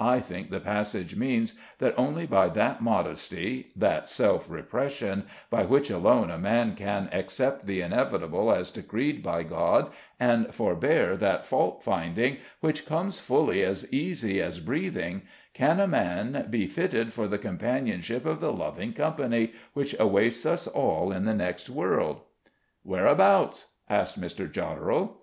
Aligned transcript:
I 0.00 0.20
think 0.20 0.48
the 0.48 0.58
passage 0.58 1.16
means 1.16 1.52
that 1.80 1.92
only 1.98 2.26
by 2.26 2.48
that 2.48 2.80
modesty, 2.80 3.72
that 3.76 4.08
self 4.08 4.48
repression, 4.48 5.24
by 5.50 5.66
which 5.66 5.90
alone 5.90 6.30
a 6.30 6.38
man 6.38 6.74
can 6.74 7.10
accept 7.12 7.66
the 7.66 7.82
inevitable 7.82 8.50
as 8.54 8.70
decreed 8.70 9.22
by 9.22 9.42
God, 9.42 9.90
and 10.18 10.54
forbear 10.54 11.14
that 11.18 11.44
fault 11.44 11.82
finding 11.84 12.38
which 12.60 12.86
comes 12.86 13.20
fully 13.20 13.62
as 13.62 13.92
easy 13.92 14.40
as 14.40 14.60
breathing, 14.60 15.24
can 15.52 15.78
a 15.78 15.86
man 15.86 16.46
be 16.48 16.66
fitted 16.66 17.12
for 17.12 17.28
the 17.28 17.36
companionship 17.36 18.24
of 18.24 18.40
the 18.40 18.54
loving 18.54 18.94
company 18.94 19.52
which 19.74 19.94
awaits 20.00 20.46
us 20.46 20.66
all 20.66 21.12
in 21.12 21.26
the 21.26 21.34
next 21.34 21.68
world" 21.68 22.22
"Whereabouts?" 22.82 23.66
asked 23.90 24.18
Mr. 24.18 24.50
Jodderel. 24.50 25.18